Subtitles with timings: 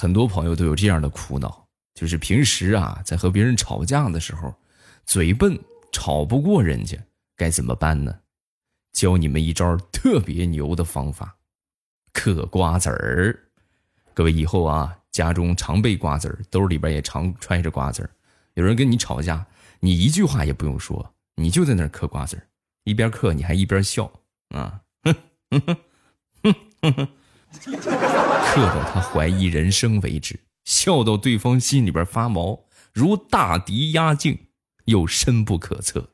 [0.00, 4.54] 很多朋友都有这样的苦恼，就是平时啊，在和别人吵架的时候，
[5.04, 5.60] 嘴笨，
[5.92, 6.96] 吵不过人家，
[7.36, 8.20] 该怎么办呢？
[8.92, 11.36] 教你们一招特别牛的方法，
[12.14, 13.38] 嗑瓜子儿。
[14.14, 18.08] 各位以后啊，家中常备瓜子儿，兜里边也常揣着瓜子儿。
[18.54, 19.46] 有人跟你吵架，
[19.80, 22.48] 你一句话也不用说，你就在那儿嗑瓜子儿，
[22.84, 24.10] 一边嗑你还一边笑
[24.48, 25.14] 啊，哼
[25.50, 25.60] 哼
[26.42, 27.08] 哼哼哼
[27.58, 28.56] 刻。
[28.56, 34.46] 到他怀疑人生为止，笑到对方心里边发毛，如大敌压境，
[34.84, 36.10] 又深不可测。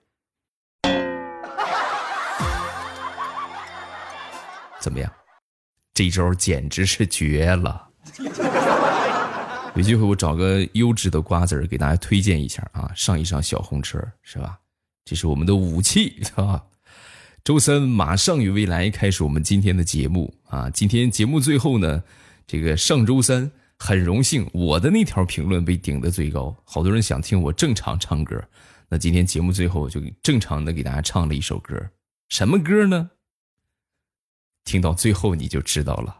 [4.80, 5.10] 怎么样？
[5.94, 7.88] 这招简直是绝了！
[9.74, 14.58] 有机会我找个优质的瓜子给大家推荐一下啊，上一上小红车是吧？
[15.04, 16.62] 这是我们的武器啊！
[17.46, 20.68] 周三马上与未来开始我们今天的节目啊！
[20.70, 22.02] 今天节目最后呢，
[22.44, 28.42] 这个上周三很荣幸我的那条评论被顶的最高，好多人想听我正常唱歌，
[28.88, 31.80] 那今天节目最后就正常的给大家唱了一首歌，
[32.30, 33.12] 什么歌呢？
[34.64, 36.16] 听到最后你就知道了。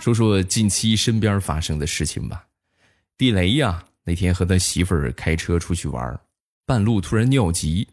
[0.00, 2.46] 说说近期身边发生的事情吧，
[3.18, 6.20] 地雷呀，那天和他媳妇儿开车出去玩儿。
[6.70, 7.88] 半路突然尿急，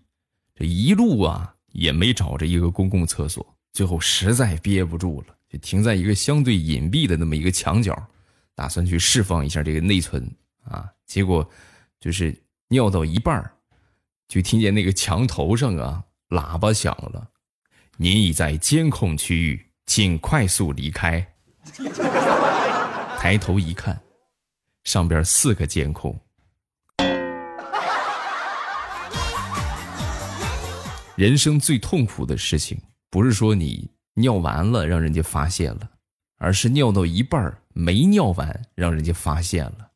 [0.53, 8.07] 这一路啊也没找着一个公共厕所，最后实在憋不住了，就停在一个相对隐蔽的那么一个墙角，
[8.53, 10.31] 打算去释放一下这个内存
[10.63, 10.87] 啊。
[11.07, 11.49] 结果
[11.99, 13.51] 就是尿到一半
[14.27, 17.27] 就听见那个墙头上啊喇叭响了
[17.97, 21.27] ：“您已在监控区域，请快速离开。”
[23.17, 23.99] 抬头一看，
[24.83, 26.15] 上边四个监控。
[31.17, 32.79] 人生最痛苦的事情，
[33.09, 35.89] 不是说你尿完了让人家发现了，
[36.37, 39.89] 而是尿到一半没尿完让人家发现了。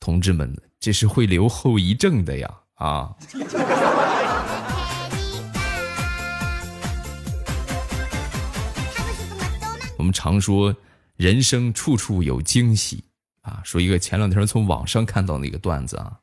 [0.00, 2.54] 同志们，这是会留后遗症的呀！
[2.74, 3.16] 啊。
[9.96, 10.76] 我们常说，
[11.16, 13.02] 人生处处有惊喜
[13.40, 13.62] 啊。
[13.64, 16.18] 说一个前两天从网上看到那个段子啊，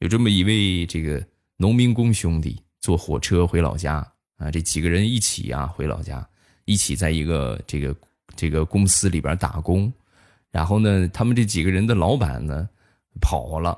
[0.00, 1.26] 有这么一位这个
[1.56, 2.60] 农民工兄弟。
[2.86, 3.94] 坐火车回老家
[4.36, 6.24] 啊，这几个人一起啊回老家，
[6.66, 7.96] 一起在一个这个
[8.36, 9.92] 这个公司里边打工，
[10.52, 12.68] 然后呢，他们这几个人的老板呢
[13.20, 13.76] 跑了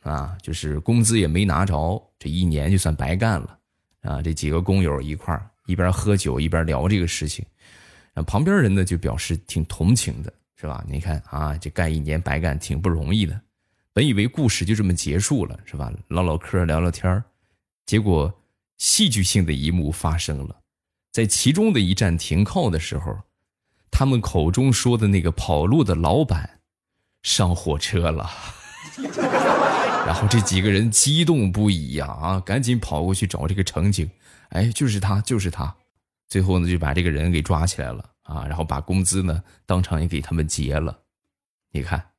[0.00, 3.58] 啊，就是工资也没拿着，这一年就算白干了
[4.00, 4.22] 啊。
[4.22, 7.44] 这几个工友一块儿一边喝酒一边聊这个事情，
[8.26, 10.82] 旁边人呢就表示挺同情的，是吧？
[10.88, 13.38] 你看啊，这干一年白干挺不容易的，
[13.92, 15.92] 本以为故事就这么结束了，是吧？
[16.08, 17.22] 唠唠嗑聊聊天
[17.88, 18.32] 结果。
[18.80, 20.60] 戏剧性的一幕发生了，
[21.10, 23.12] 在其中的一站停靠的时候，
[23.90, 26.60] 他们口中说的那个跑路的老板
[27.22, 28.30] 上火车了，
[30.06, 34.08] 然后这几个人激动不已呀啊，赶紧跑过去找这个乘警，
[34.50, 35.74] 哎，就是他，就是他，
[36.28, 40.96] 最后呢就把这个人给抓起来了啊，然后把工资呢当场也给他们结了。
[41.72, 42.10] 你看，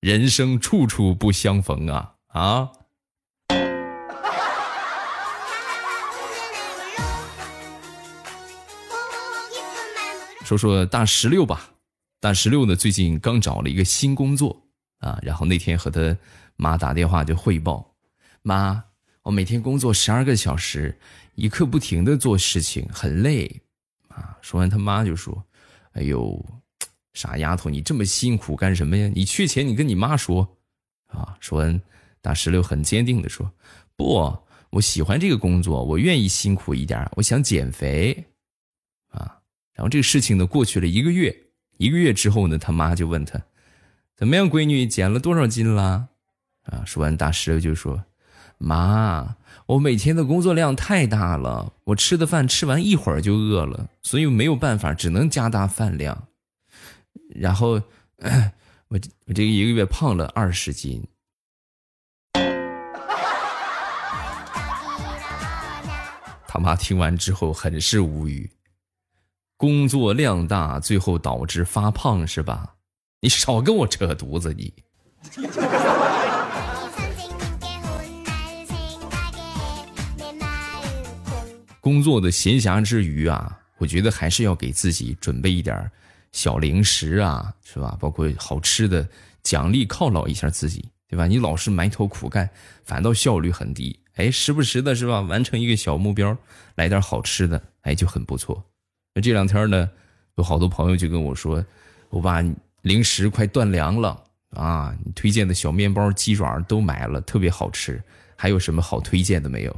[0.00, 2.70] 人生处处不相逢啊啊！
[10.44, 11.70] 说说大石榴吧，
[12.20, 14.62] 大石榴呢最近刚找了一个新工作
[14.98, 16.16] 啊，然后那天和他
[16.56, 17.94] 妈打电话就汇报，
[18.42, 18.84] 妈，
[19.22, 20.96] 我每天工作十二个小时，
[21.34, 23.50] 一刻不停的做事情，很累
[24.08, 24.36] 啊。
[24.42, 25.42] 说完他妈就说
[25.92, 26.44] ：“哎呦，
[27.14, 29.10] 傻丫头，你这么辛苦干什么呀？
[29.14, 30.46] 你缺钱你跟你妈说
[31.06, 31.80] 啊。”说完，
[32.20, 33.50] 大石榴很坚定的说
[33.96, 34.30] ：“不，
[34.68, 38.22] 我喜欢这个工作，我愿意辛苦一点，我想减肥。”
[39.74, 41.36] 然后这个事情呢，过去了一个月，
[41.78, 43.42] 一个月之后呢，他妈就问他
[44.16, 46.08] ：“怎么样，闺女减了多少斤啦？”
[46.64, 48.04] 啊，说完大石榴就说
[48.56, 49.36] ：“妈，
[49.66, 56.28] 我每天的工作量太大了，我吃的饭吃完一会儿就饿了，所以没有办法，只能加大饭量。
[57.34, 57.82] 然后
[58.88, 61.06] 我我这个一个月胖了二十斤。”
[66.46, 68.48] 他妈听完之后很是无语。
[69.56, 72.74] 工作量大，最后导致发胖是吧？
[73.20, 74.52] 你少跟我扯犊子！
[74.52, 74.72] 你
[81.80, 85.90] 工作的闲暇之余啊，我觉得还是要给自己准备一点
[86.32, 87.96] 小零食啊，是吧？
[88.00, 89.06] 包括好吃的
[89.42, 91.26] 奖励犒劳一下自己，对吧？
[91.26, 92.48] 你老是埋头苦干，
[92.84, 93.98] 反倒效率很低。
[94.16, 95.20] 哎，时不时的是吧？
[95.20, 96.36] 完成一个小目标，
[96.74, 98.64] 来点好吃的，哎，就很不错。
[99.14, 99.88] 那这两天呢，
[100.36, 101.64] 有好多朋友就跟我说
[102.10, 102.44] ：“我把
[102.82, 104.94] 零食快断粮了啊！
[105.04, 108.02] 你推荐的小面包、鸡爪都买了，特别好吃。
[108.36, 109.76] 还有什么好推荐的没有？”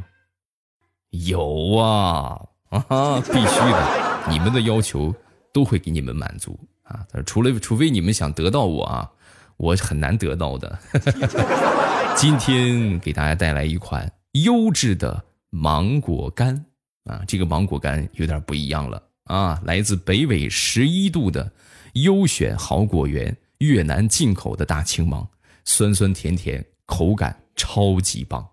[1.10, 2.40] 有啊
[2.70, 4.26] 啊，必须的！
[4.30, 5.14] 你们的要求
[5.52, 7.06] 都会给你们满足啊！
[7.24, 9.10] 除了除非你们想得到我啊，
[9.58, 10.78] 我很难得到的。
[12.16, 16.64] 今天给大家带来一款优质的芒果干
[17.04, 21.52] 啊，这个芒果干有点不一样了啊，来自北纬十一度的
[21.94, 25.28] 优选好果园越南进口的大青芒，
[25.64, 28.46] 酸酸甜甜，口感超级棒。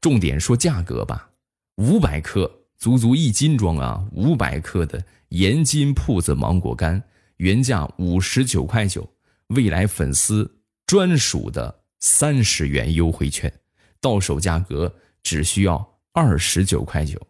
[0.00, 1.30] 重点说价格吧。
[1.76, 4.04] 五百克，足足一斤装啊！
[4.12, 7.02] 五百克的盐津铺子芒果干，
[7.36, 9.08] 原价五十九块九，
[9.48, 13.52] 未来粉丝专属的三十元优惠券，
[14.00, 14.92] 到手价格
[15.22, 17.20] 只需要二十九块九。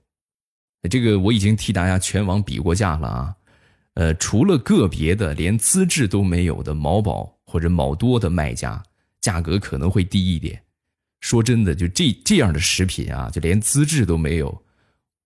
[0.90, 3.34] 这个我已经替大家全网比过价了啊！
[3.94, 8.80] 呃，除了个别的连资质都没有的某宝或者某多的卖家，
[9.20, 10.62] 价格可能会低一点。
[11.20, 14.62] 说真的，就这这样的食品啊，就连资质都没有，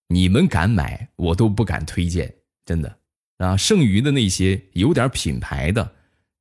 [0.08, 2.34] 你们敢买，我都不敢推荐。
[2.64, 2.96] 真的
[3.36, 5.92] 啊，剩余的那些有点品牌的，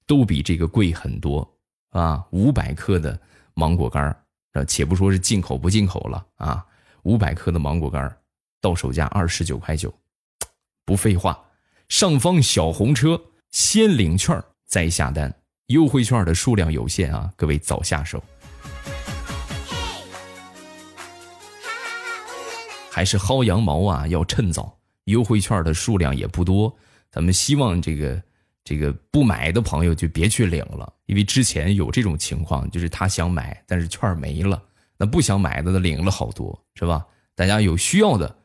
[0.07, 1.57] 都比这个贵很多
[1.89, 2.25] 啊。
[2.31, 3.19] 五百克的
[3.55, 4.05] 芒果干
[4.53, 6.65] 啊，且不说是进口不进口了啊，
[7.03, 8.17] 五百克的芒果干
[8.61, 9.93] 到手价二十九块九。
[10.85, 11.37] 不废话，
[11.89, 15.33] 上方小红车先领券再下单，
[15.67, 18.23] 优惠券的数量有限啊，各位早下手。
[22.89, 26.73] 还是薅羊毛啊，要趁早，优惠券的数量也不多。
[27.09, 28.21] 咱们希望这个
[28.65, 34.61] 这个不买的朋友就别去领了，因为之前有这种情况，就是他想买，但是券没了，
[34.97, 37.05] 那不想买的领了好多，是吧？
[37.33, 38.35] 大家有需要的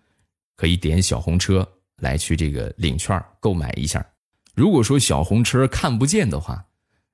[0.57, 1.67] 可以点小红车
[1.99, 4.05] 来去这个领券购买一下。
[4.55, 6.65] 如果说小红车看不见的话，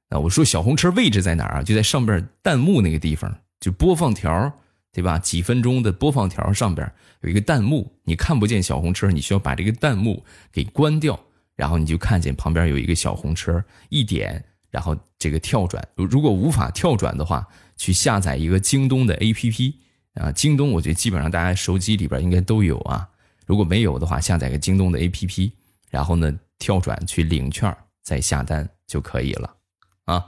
[0.08, 1.62] 那我说小红车位置在哪儿啊？
[1.62, 4.52] 就在上边弹幕那个地方，就播放条。
[4.94, 5.18] 对吧？
[5.18, 6.86] 几分钟的播放条上边
[7.22, 10.22] 有一个弹幕，你看不见小红车，你需要把这个弹幕
[10.52, 11.18] 给关掉，
[11.56, 15.82] 然后你就看见旁边有一个小红车，一点，然后这个跳转。
[15.96, 17.48] 如果无法跳转的话，
[17.78, 19.72] 去下载一个京东的 APP
[20.12, 23.08] 啊，京东我觉得基本上大家手机里边应该都有啊。
[23.46, 25.50] 如果没有的话，下载个京东的 APP，
[25.90, 29.56] 然后呢跳转去领券，再下单就可以了
[30.04, 30.24] 啊。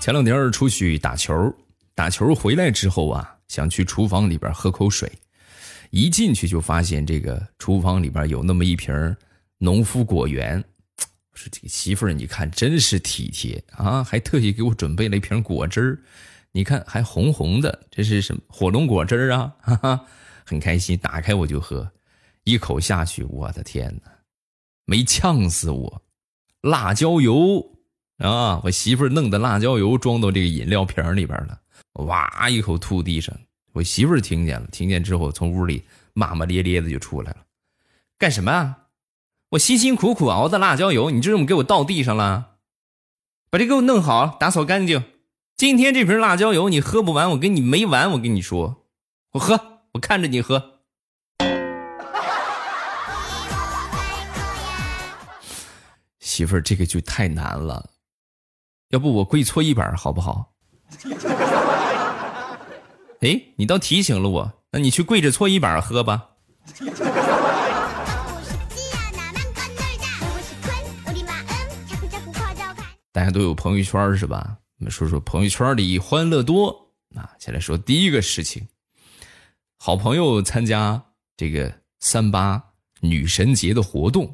[0.00, 1.54] 前两天出去打球，
[1.94, 5.10] 打球回来之后啊，想去厨房里边喝口水，
[5.90, 8.92] 一进去就发现这个厨房里边有那么一瓶
[9.58, 10.62] 农夫果园。
[11.34, 15.98] 说这个媳妇儿，你看真是体贴啊，还特意给我准备了一瓶果汁儿，
[16.52, 19.54] 你看还红红的，这是什么火龙果汁儿啊？
[19.60, 20.04] 哈哈，
[20.44, 21.90] 很开心，打开我就喝，
[22.44, 24.12] 一口下去，我的天哪，
[24.84, 26.02] 没呛死我，
[26.60, 27.68] 辣椒油。
[28.18, 28.60] 啊！
[28.62, 31.60] 我媳妇儿弄的辣椒油装到这个饮料瓶里边了，
[32.04, 33.36] 哇一口吐地上。
[33.72, 35.82] 我媳妇儿听见了，听见之后从屋里
[36.12, 37.38] 骂骂咧咧的就出来了，
[38.18, 38.78] 干什么啊？
[39.52, 42.52] 我辛辛苦苦熬的辣椒油，你就这么给我倒地上了？
[43.50, 45.04] 把这给我弄好，打扫干净。
[45.58, 48.12] 今天这瓶辣椒油你喝不完，我跟你没完。
[48.12, 48.86] 我跟你说，
[49.32, 50.80] 我喝，我看着你喝。
[56.18, 57.90] 媳妇儿，这个就太难了。
[58.88, 60.54] 要不我跪搓衣板好不好？
[63.20, 66.28] 哎，你倒提醒了我，那你去跪着搓衣板喝吧。
[73.12, 74.58] 大家都有朋友圈是吧？
[74.78, 76.68] 我们说说朋友圈里欢乐多
[77.14, 77.30] 啊。
[77.38, 78.66] 先来说第一个事情，
[79.78, 81.00] 好朋友参加
[81.36, 82.62] 这个三八
[83.00, 84.26] 女神节的活动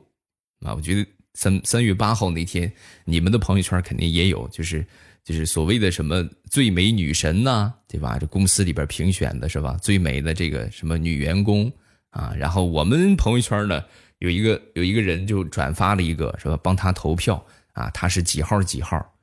[0.60, 1.06] 啊，我觉得。
[1.34, 2.72] 三三月八号那天，
[3.04, 4.84] 你们的朋友圈肯定也有，就是
[5.22, 8.18] 就是所谓的什么最美女神呐，对吧？
[8.18, 9.78] 这公司里边评选的是吧？
[9.80, 11.70] 最美的这个什么女员工
[12.10, 13.84] 啊，然后我们朋友圈呢
[14.18, 16.58] 有一个有一个人就转发了一个是吧？
[16.60, 17.40] 帮他投票
[17.78, 19.14] 啊，他是几号几号？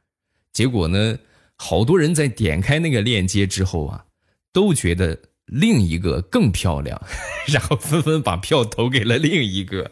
[0.54, 1.18] 结果呢，
[1.58, 4.06] 好多人在点开那个链接之后啊，
[4.54, 7.02] 都觉得另一个更漂亮，
[7.52, 9.92] 然后纷纷把票投给了另一个。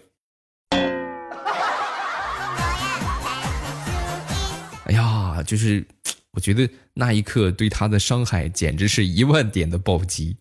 [4.85, 5.85] 哎呀就是，
[6.31, 10.37] 我觉得那一刻对他的伤害简直是一万点的暴击。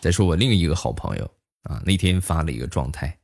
[0.00, 1.24] 再说我另一个好朋友
[1.62, 3.18] 啊，那天发了一个状态：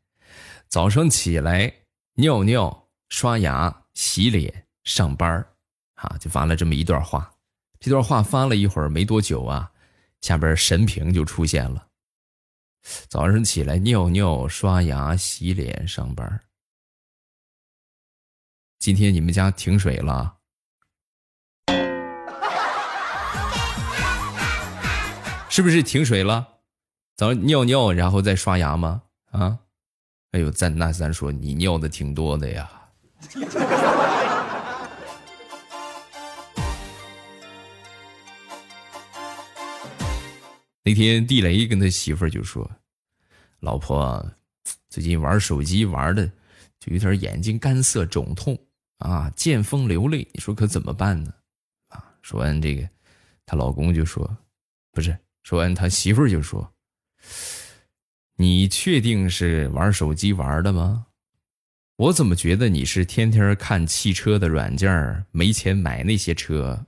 [0.69, 1.73] 早上起来
[2.15, 5.47] 尿尿刷牙、洗脸、上班
[5.95, 7.31] 啊，就发了这么一段话。
[7.79, 9.71] 这段话发了一会儿没多久啊，
[10.21, 11.87] 下边神评就出现了。
[13.09, 16.41] 早上起来尿尿、刷牙、洗脸、上班。
[18.79, 20.37] 今天你们家停水了？
[25.49, 26.54] 是不是停水了？
[27.17, 29.03] 早上尿尿然后再刷牙吗？
[29.31, 29.57] 啊？
[30.33, 32.69] 哎呦，咱那咱说你尿的挺多的呀。
[40.83, 42.69] 那天地雷跟他媳妇儿就说
[43.61, 44.29] ：“老婆，
[44.91, 46.27] 最近玩手机玩的
[46.81, 48.59] 就有点眼睛干涩肿痛
[48.99, 51.33] 啊，见风流泪，你说可怎么办呢？”
[51.89, 52.87] 啊，说完这个，
[53.47, 54.29] 她老公就说
[54.91, 56.69] ：“不是。”说完，他媳妇儿就说
[58.37, 61.07] ：“你确定是玩手机玩的吗？
[61.97, 66.87] 我怎么觉得你是天天看汽车的软件没钱买那些车，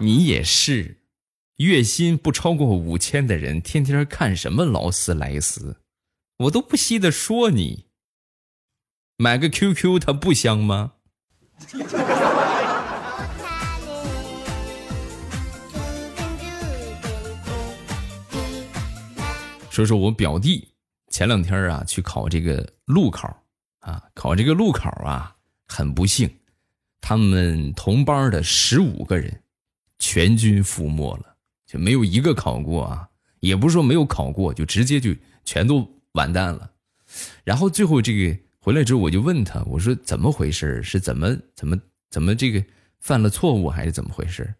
[0.00, 1.00] 你也是，
[1.56, 5.80] 月薪不超过五千的人，天天看什么劳斯莱斯，
[6.36, 7.86] 我都不稀得说你。
[9.16, 10.92] 买个 QQ，它不香吗？
[19.78, 20.66] 说说我表弟
[21.08, 23.44] 前两天啊去考这个路考
[23.78, 25.36] 啊，考这个路考啊，
[25.68, 26.28] 很不幸，
[27.00, 29.40] 他们同班的十五个人。
[30.00, 33.08] 全军覆没了，就没有一个考过啊！
[33.38, 36.68] 也不是说没有考过，就直接就全都完蛋了。
[37.44, 40.82] 然后最后这个回来之后，我就问他，我说怎么回事？
[40.82, 41.78] 是怎么怎么
[42.10, 42.64] 怎么这个
[42.98, 44.52] 犯了错误，还是怎么回事？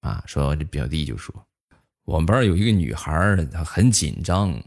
[0.00, 1.32] 啊，说这表弟就说，
[2.04, 4.62] 我们班有一个女孩，她很紧张，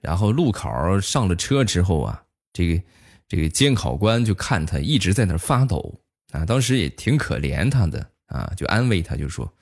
[0.00, 2.22] 然后路考上了车之后啊，
[2.52, 2.82] 这个
[3.28, 6.00] 这个监考官就看她一直在那发抖
[6.32, 9.52] 啊，当时也挺可怜她的啊，就安慰她，就说。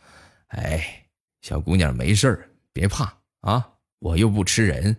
[0.49, 1.07] 哎，
[1.43, 4.97] 小姑娘没事儿，别怕啊，我又不吃人。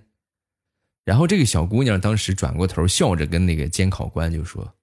[1.04, 4.74] 然后这个小姑娘当时转过头，笑着跟那个监考官就说：“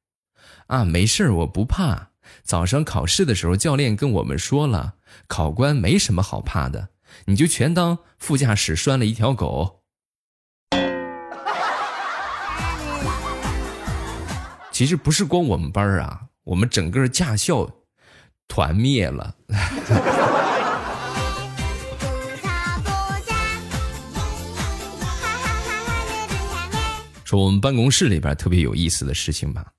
[0.69, 2.11] 啊，没事儿，我不怕。
[2.43, 6.91] 早上考试的时候，教练跟我们说了，考官没什么好怕的，
[7.27, 9.83] 你就全当副驾驶拴了一条狗。”
[14.71, 17.69] 其实不是光我们班啊，我们整个驾校
[18.47, 19.35] 团灭了。
[27.25, 29.73] 说我们办公室里边特别有意思的事情吧，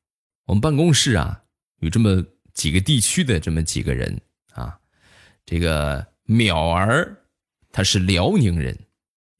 [0.45, 1.41] 我们办公室啊
[1.79, 4.21] 有这么几个地区的这么几个人
[4.51, 4.77] 啊，
[5.45, 7.17] 这个淼儿
[7.71, 8.77] 他是辽宁人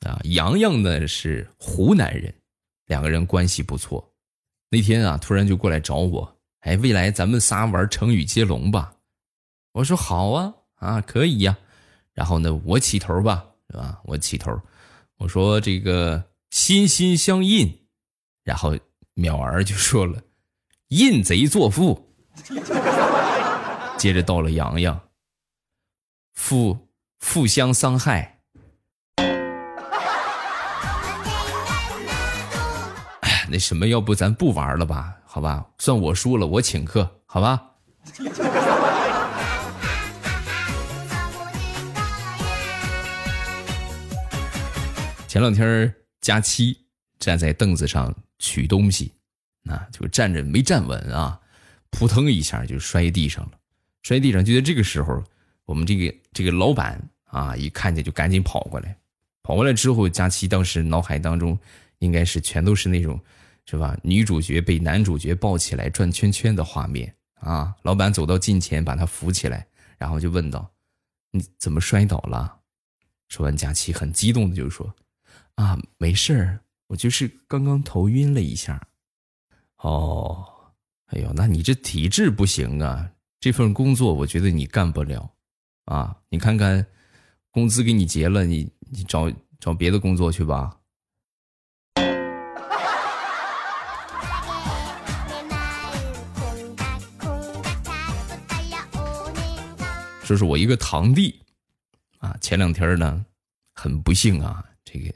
[0.02, 2.34] 啊，洋洋呢是湖南人，
[2.86, 4.14] 两个人关系不错。
[4.70, 8.96] 那天啊突然就过来找我，哎，未来咱们仨玩成语接龙吧。
[9.74, 11.58] 我说好啊啊可以呀，
[12.14, 14.00] 然后呢我起头吧，是吧？
[14.06, 14.62] 我起头，
[15.18, 17.76] 我说这个心心相印。
[18.44, 18.76] 然后
[19.16, 20.24] 淼儿就说了
[20.90, 22.16] ：“印贼作父。”
[24.00, 25.00] 接着到了洋洋，
[26.34, 26.89] 父
[27.20, 28.40] 互相伤害。
[33.22, 35.16] 哎，那什么，要不咱不玩了吧？
[35.26, 37.62] 好吧，算我输了，我请客，好吧。
[45.28, 46.86] 前两天佳期
[47.20, 48.16] 站在凳子上。
[48.42, 49.14] 取东西，
[49.70, 51.38] 啊，就站着没站稳啊，
[51.90, 53.52] 扑腾一下就摔地上了。
[54.02, 55.22] 摔地上就在这个时候，
[55.70, 58.98] 我们这个这个老板啊，一看见就赶紧跑过来。
[59.44, 61.56] 跑过来之后，佳琪当时脑海当中
[62.00, 63.20] 应该是全都是那种，
[63.68, 63.96] 是吧？
[64.02, 67.76] 女主角被男主角抱起来转圈圈的画面啊。
[67.84, 69.64] 老板走到近前，把他扶起来，
[70.00, 70.68] 然后就问道
[71.30, 72.58] ：“你怎么摔倒了？”
[73.30, 74.92] 说完，佳琪很激动的就说
[75.54, 76.60] ：“啊，没事儿。”
[76.90, 78.88] 我就是刚刚头晕了一下，
[79.78, 80.44] 哦，
[81.10, 83.12] 哎呦，那你这体质不行啊！
[83.40, 85.32] 这份工作我觉得你干不了，
[85.90, 86.86] 啊，你看看，
[87.50, 89.28] 工资给你结了，你你找
[89.60, 90.78] 找别的工作去吧。
[100.22, 101.42] 说是我一个堂弟，
[102.20, 103.26] 啊，前两天呢，
[103.74, 105.12] 很不幸啊，这个。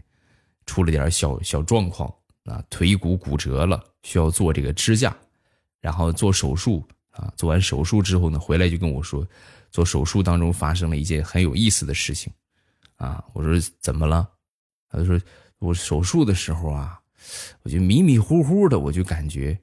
[0.65, 2.11] 出了点小小状况
[2.45, 5.15] 啊，腿骨骨折了，需要做这个支架，
[5.81, 6.83] 然后做手术
[7.13, 7.34] 啊。
[7.36, 9.25] 做完手术之后呢，回来就跟我说，
[9.72, 12.32] 做手术当中发生了一件很有意思的事情
[12.98, 13.24] 啊。
[13.34, 14.29] 我说怎么了？
[14.89, 15.20] 他就说
[15.58, 17.00] 我手术的时候啊，
[17.63, 19.60] 我就迷迷糊糊的，我就感觉，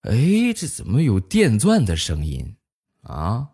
[0.00, 2.56] 哎，这怎么有电钻的声音
[3.02, 3.48] 啊？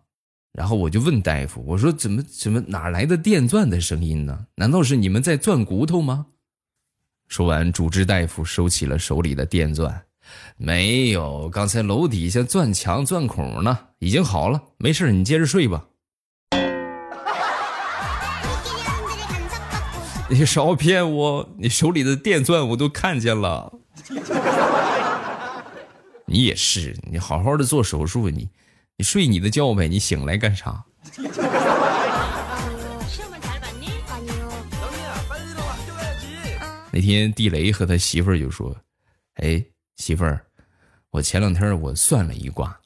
[0.53, 4.45] 然后我就问大夫，我说怎么怎么哪来的电钻的声音呢？
[4.55, 6.27] 难道是你们在钻骨头吗？
[7.27, 10.05] 说完，主治大夫收起了手里的电钻，
[10.57, 15.85] 没有，刚才楼底下钻墙钻孔呢，已经好了，没事，你接着睡吧。
[20.29, 23.71] 你少骗我，你手里的电钻我都看见了。
[26.25, 28.49] 你也是，你好好的做手术，你。
[28.95, 30.83] 你睡你的觉呗，你醒来干啥？
[36.91, 38.75] 那天地雷和他媳妇儿就说
[39.41, 39.65] ：“哎，
[39.97, 40.45] 媳妇儿，
[41.09, 42.79] 我前两天我算了一卦，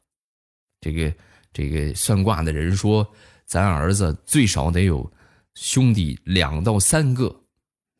[0.81, 1.13] 这个
[1.51, 3.13] 这个算卦的人说，
[3.45, 5.11] 咱儿子最少得有
[5.55, 7.43] 兄弟两到三个。”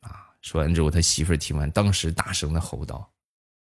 [0.02, 3.14] 啊，说完之后，他媳妇儿听完，当时大声的吼道：“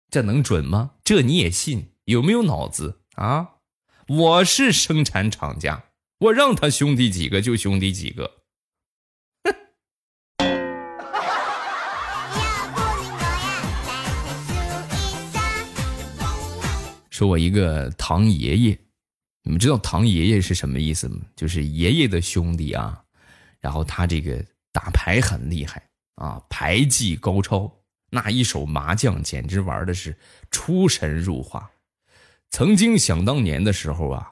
[0.10, 0.92] 这能准吗？
[1.04, 1.92] 这你也信？
[2.06, 3.56] 有没有脑子啊？”
[4.08, 5.86] 我是生产厂家，
[6.18, 8.41] 我让他兄弟几个就兄弟几个。
[17.22, 18.80] 说我一个堂爷爷，
[19.44, 21.22] 你们知道堂爷爷是什么意思吗？
[21.36, 23.00] 就是爷爷的兄弟啊，
[23.60, 27.72] 然后他这个打牌很厉害啊，牌技高超，
[28.10, 30.18] 那一手麻将简直玩的是
[30.50, 31.70] 出神入化。
[32.50, 34.32] 曾经想当年的时候啊，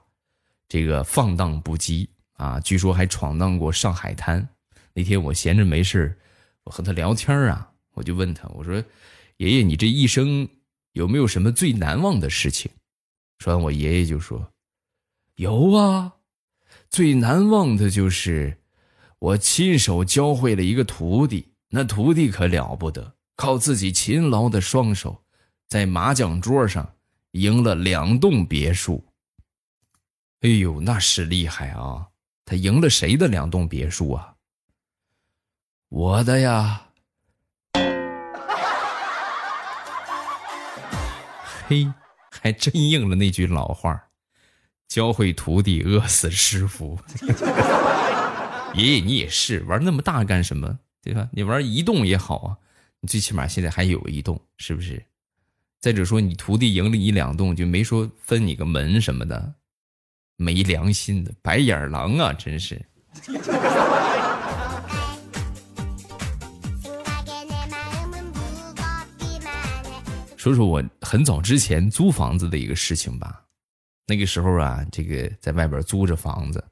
[0.67, 4.49] 这个放荡不羁啊，据说还闯荡过上海滩。
[4.95, 6.17] 那天我闲着没事
[6.63, 8.83] 我和他聊天啊，我就问他，我说
[9.37, 10.49] ：“爷爷，你这一生
[10.93, 12.71] 有没有什么最难忘的事情？”
[13.39, 14.53] 说完，我爷爷就说
[15.35, 16.13] ：“有啊，
[16.89, 18.61] 最难忘的就是
[19.17, 25.23] 我亲手教会了一个徒弟，那徒弟可了不得，靠自己勤劳的双手，
[25.67, 26.93] 在麻将桌上。”
[27.33, 29.05] 赢了两栋别墅，
[30.41, 32.07] 哎呦，那是厉害啊！
[32.43, 34.33] 他赢了谁的两栋别墅啊？
[35.89, 36.87] 我的呀！
[41.67, 41.87] 嘿，
[42.29, 44.01] 还真应了那句老话
[44.87, 46.99] 教会徒弟，饿死师傅。
[48.75, 50.79] 爷爷，你也是玩那么大干什么？
[51.01, 51.27] 对吧？
[51.31, 52.57] 你玩一栋也好啊，
[52.99, 55.03] 你最起码现在还有一栋，是不是？
[55.79, 59.53] 再者说，你徒弟赢了一两栋，就没说分你个门什么的，
[60.35, 62.33] 没良心的白眼狼啊！
[62.33, 62.81] 真是。
[70.39, 73.43] 说说我很早之前租房子的一个事情吧。
[74.07, 76.63] 那个时候啊，这个在外边租着房子，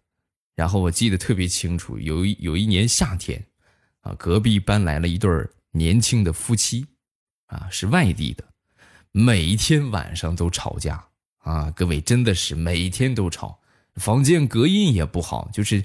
[0.55, 3.45] 然后我记得特别清楚，有一有一年夏天，
[3.99, 5.29] 啊，隔壁搬来了一对
[5.71, 6.85] 年轻的夫妻，
[7.47, 8.43] 啊，是外地的。
[9.11, 11.05] 每天晚上都吵架
[11.39, 11.69] 啊！
[11.71, 13.59] 各位真的是每天都吵，
[13.95, 15.83] 房间隔音也不好，就是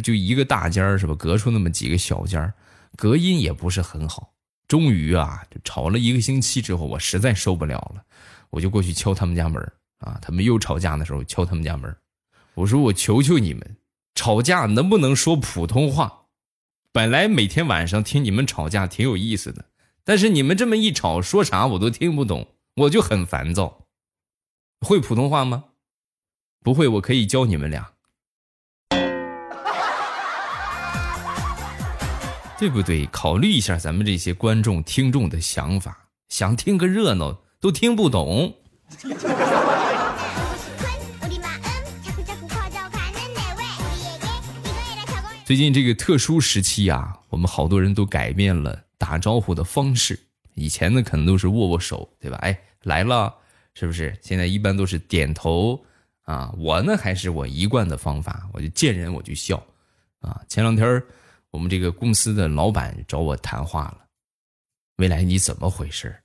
[0.00, 1.14] 就一个大间儿是吧？
[1.16, 2.54] 隔出那么几个小间儿，
[2.96, 4.32] 隔音也不是很好。
[4.68, 8.04] 终于啊，就吵了一个星期之后，我实在受不了了，
[8.50, 9.60] 我就过去敲他们家门
[9.98, 10.18] 啊。
[10.20, 11.96] 他们又吵架的时候，敲他们家门
[12.54, 13.76] 我说：“我求求你们，
[14.14, 16.26] 吵架能不能说普通话？
[16.90, 19.66] 本来每天晚上听你们吵架挺有意思的，
[20.04, 23.86] 但是你们这么一吵，说啥我都听不懂。”我就很烦躁，
[24.80, 25.64] 会普通话吗？
[26.60, 27.92] 不会，我可以教你们俩，
[32.58, 33.04] 对不对？
[33.06, 38.54] 考虑一下咱们这些观众听众的想法，想听个热闹都听不懂。
[45.44, 50.18] 最近这个特殊时期啊，我们好多人都改变了打招呼的方式。
[50.54, 52.38] 以前呢，可能都是握握手，对吧？
[52.38, 53.32] 哎，来了，
[53.74, 54.16] 是不是？
[54.22, 55.84] 现在一般都是点头
[56.22, 56.52] 啊。
[56.56, 59.62] 我呢，还是我一贯的方法，我就见人我就笑
[60.20, 60.40] 啊。
[60.48, 61.02] 前两天
[61.56, 64.08] 我们这个公司的老板找我谈话了，
[64.96, 66.22] 未来你怎么回事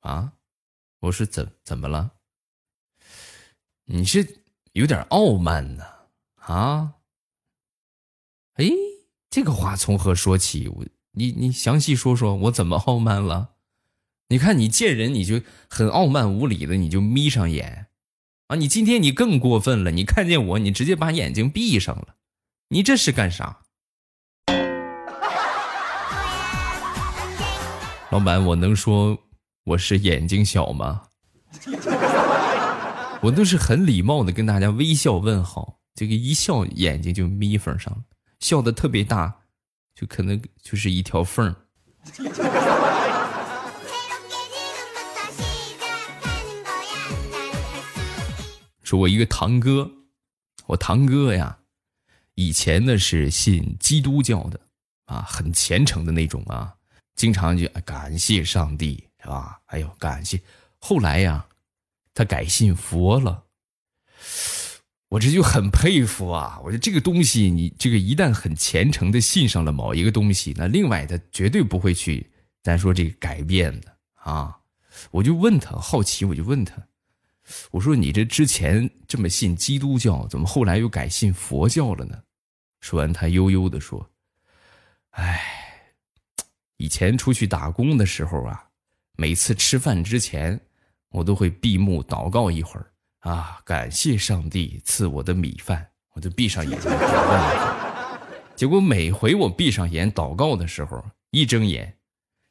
[0.00, 0.32] 啊？
[0.98, 2.10] 我说怎怎么了？
[3.84, 4.42] 你是
[4.72, 5.84] 有点傲慢呢？
[6.34, 6.94] 啊？
[8.54, 8.68] 哎，
[9.30, 10.66] 这个话从何说起？
[10.66, 10.84] 我。
[11.12, 13.54] 你你详细说说，我怎么傲慢了？
[14.26, 15.40] 你看你见人你就
[15.70, 17.86] 很傲慢无礼的，你就眯上眼，
[18.48, 18.56] 啊！
[18.56, 22.16] 你今天你更过分了，你看见我你直接把眼睛闭上了，
[22.70, 23.62] 你这是干啥？
[28.10, 29.18] 老板，我能说
[29.64, 31.02] 我是眼睛小吗？
[33.20, 38.00] 我都是很礼貌的跟大家微笑问好，这个一笑眼睛就眯缝上了，
[38.40, 39.42] 笑的特别大。
[39.94, 41.52] 就可能就是一条缝
[48.84, 49.90] 说我一个堂哥，
[50.66, 51.58] 我堂哥呀，
[52.36, 54.60] 以前呢是信基督教的
[55.06, 56.76] 啊，很虔诚的那种啊，
[57.18, 59.60] 经常就感谢上帝是吧？
[59.66, 60.40] 哎呦，感谢。
[60.78, 61.44] 后来呀，
[62.14, 63.42] 他改信佛了。
[65.08, 66.60] 我这就很佩服啊！
[66.62, 72.30] 我说这个东西，你这个一旦很虔诚的信上了某一个东西，那另外他绝对不会去
[72.62, 74.56] 咱说这个改变的啊！
[75.10, 76.76] 我就问他，好奇我就问他，
[77.72, 82.22] 我说你这之前这么信基督教，怎么后来又改信佛教了呢？
[82.80, 84.08] 说完，他悠悠的说
[85.18, 85.67] ：“哎，
[86.78, 88.64] 以前出去打工的时候啊，
[89.16, 90.58] 每次吃饭之前，
[91.10, 93.60] 我都会闭目祷告一会儿。”啊！
[93.64, 98.16] 感谢上帝赐我的米饭，我就闭上眼睛祷告。
[98.54, 101.98] 结果每回我闭上眼祷告的时候，一睁眼，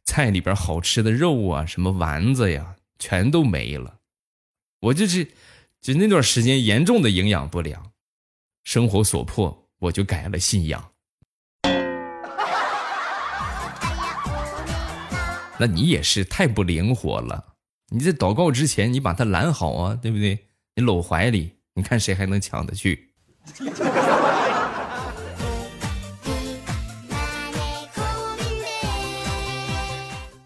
[0.04, 4.00] 菜里边好吃的肉啊，什么丸子呀，全都没了。
[4.82, 5.32] 我就是，
[5.82, 7.94] 就那段时间严重的营养不良，
[8.66, 10.92] 生活所迫，我就改了信仰。
[15.60, 17.56] 那你也是太不灵活了！
[17.90, 20.38] 你在祷告之前，你把它拦好啊，对不对？
[20.76, 23.12] 你搂怀里，你看谁还能抢得去？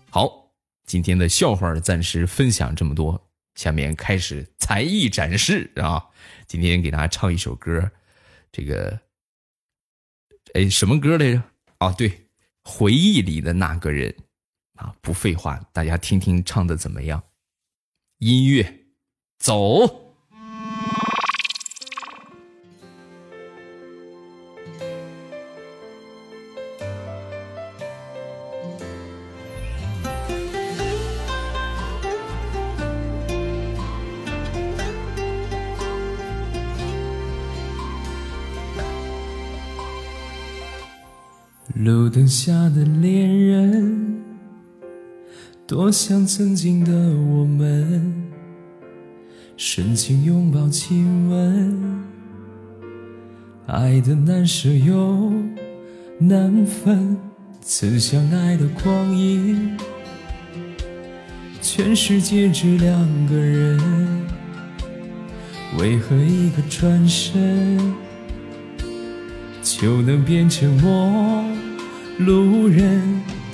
[0.09, 0.51] 好，
[0.85, 6.05] 今天的笑话暂时分享这么多，下面开始才艺展示啊！
[6.47, 7.91] 今天给大家唱一首歌，
[8.49, 8.97] 这个，
[10.53, 11.43] 哎，什么歌来着？
[11.79, 12.27] 啊，对，
[12.63, 14.15] 回忆里的那个人
[14.81, 14.95] 啊！
[14.99, 17.21] 不废话，大家听听唱的怎么样？
[18.17, 18.85] 音乐，
[19.37, 20.09] 走。
[41.73, 44.30] 路灯下的恋人，
[45.71, 48.13] 多像曾经的我们，
[49.55, 52.03] 深情拥抱亲吻，
[53.67, 55.31] 爱的难舍又
[56.19, 57.17] 难分，
[57.61, 59.77] 曾相爱的光阴，
[61.61, 63.79] 全世界只两个人，
[65.79, 67.79] 为何一个转身
[69.63, 71.45] 就能变成陌？
[72.17, 73.21] 路人，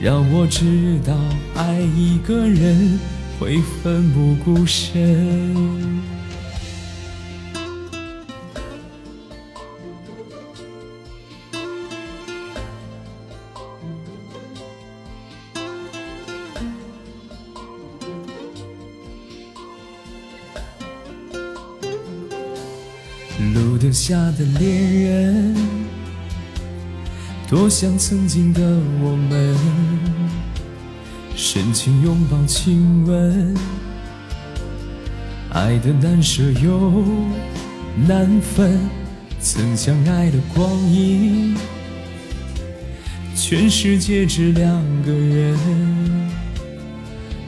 [0.00, 1.12] 让我知道，
[1.56, 2.98] 爱一个人
[3.38, 5.98] 会奋不顾身。
[23.54, 25.67] 路灯下的恋人。
[27.48, 28.60] 多像曾经的
[29.00, 29.56] 我们，
[31.34, 33.56] 深情拥抱亲吻，
[35.48, 37.02] 爱的难舍又
[38.06, 38.78] 难分，
[39.40, 41.56] 曾相爱的光阴，
[43.34, 45.58] 全世界只两个人，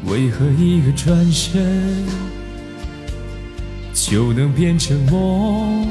[0.07, 2.07] 为何一个转身
[3.93, 5.85] 就能变成陌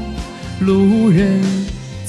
[0.58, 1.40] 路人？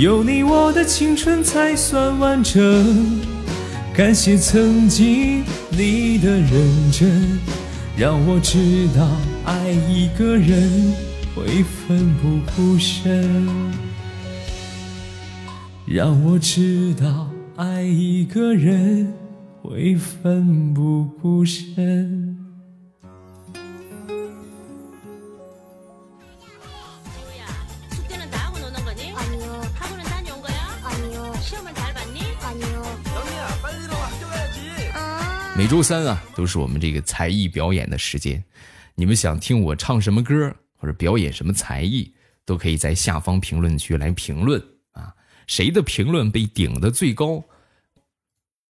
[0.00, 3.20] 有你我的青春才算完整。
[3.94, 7.38] 感谢曾经你的认真，
[7.98, 9.06] 让我知道
[9.44, 10.94] 爱一个人
[11.34, 13.44] 会奋不顾身，
[15.84, 19.12] 让我知道爱一个人
[19.60, 22.29] 会奋不顾身。
[35.56, 38.42] 每周三啊，都是我们这个才艺表演的时间。
[38.94, 42.14] 你们想听我唱什么歌，或者表演什么才艺，
[42.46, 45.12] 都可以在下方评论区来评论啊。
[45.46, 47.44] 谁的评论被顶的最高，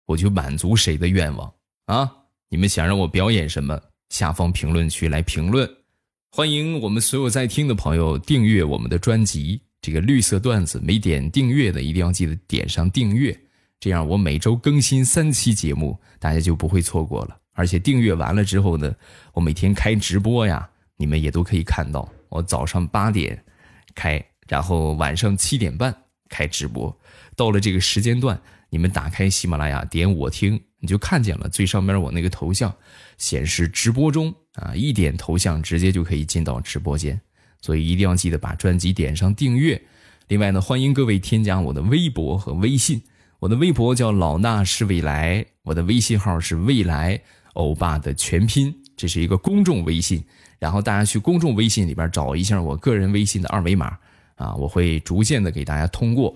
[0.05, 1.51] 我就满足谁的愿望
[1.87, 2.11] 啊。
[2.51, 5.69] 你们想让我表演什么，下方评论区来评论。
[6.33, 9.63] 欢迎我们所有在听的朋友订阅我们的专辑。
[9.81, 13.39] 这个绿色段子没点订阅的，一定要记得点上订阅，
[13.85, 17.37] 这样我每周更新三期节目，大家就不会错过了。
[17.53, 18.95] 而且订阅完了之后呢，
[19.35, 20.67] 我每天开直播呀，
[20.97, 22.11] 你们也都可以看到。
[22.31, 23.45] 我早上八点
[23.95, 25.95] 开，然后晚上七点半
[26.31, 26.99] 开直播。
[27.37, 32.75] 到了这个时间段，你们打开喜马拉雅，点我听，你就看见了最上面我那个头像
[33.19, 37.21] 显示直播中啊，一点头像直接就可以进到直播间。
[37.61, 39.79] 所以一定要记得把专辑点上订阅。
[40.29, 43.03] 另外呢，欢迎各位添加我的微博和微信。
[43.45, 47.21] 我的微博叫老衲是未来，我的微信号是未来
[47.53, 50.25] 欧巴的全拼，这是一个公众微信。
[50.59, 53.99] 然后大家去公众微信里边找一下我个人微信的二维码
[54.37, 56.35] 啊，我会逐渐的给大家通过。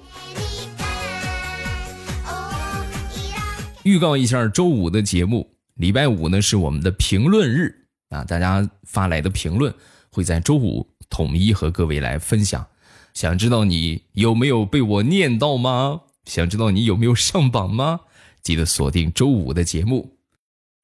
[3.84, 9.72] 预告一下周五的节目，礼拜五呢是我们的评论日啊，大家发来的评论
[10.10, 12.66] 会在周五统一和各位来分享。
[13.14, 16.02] 想知道你有没有被我念到吗？
[16.28, 18.02] 想知道你有没有上榜吗？
[18.42, 20.18] 记得锁定周五的节目，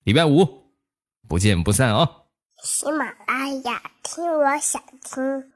[0.02, 0.72] 礼拜五
[1.28, 2.24] 不见不散啊！
[2.62, 5.53] 喜马拉雅听，我想听。